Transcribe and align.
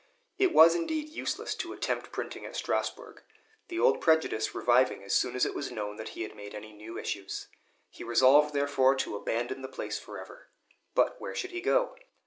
It 0.39 0.51
was, 0.51 0.73
indeed, 0.73 1.09
useless 1.09 1.53
to 1.53 1.73
attempt 1.73 2.11
printing 2.11 2.43
at 2.43 2.55
Strasbourg; 2.55 3.21
the 3.67 3.79
old 3.79 4.01
prejudice 4.01 4.55
reviving 4.55 5.03
as 5.03 5.13
soon 5.13 5.35
as 5.35 5.45
it 5.45 5.53
was 5.53 5.71
known 5.71 5.97
that 5.97 6.17
he 6.17 6.23
had 6.23 6.35
made 6.35 6.55
any 6.55 6.73
new 6.73 6.97
issues. 6.97 7.49
He 7.87 8.03
resolved, 8.03 8.51
therefore, 8.51 8.95
to 8.95 9.15
abandon 9.15 9.61
the 9.61 9.67
place 9.67 9.99
forever. 9.99 10.47
But 10.95 11.21
where 11.21 11.35
should 11.35 11.51
he 11.51 11.61
go? 11.61 11.95